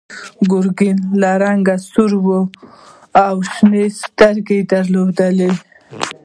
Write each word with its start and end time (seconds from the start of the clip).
ګرګین 0.51 0.97
له 1.21 1.31
رنګه 1.43 1.75
سور 1.91 2.11
و 2.23 2.27
او 3.25 3.35
شنې 3.53 3.85
سترګې 4.01 4.57
یې 4.61 4.67
درلودې. 4.71 5.49